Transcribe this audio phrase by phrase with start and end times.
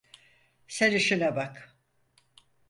[0.67, 1.77] Sen işine bak.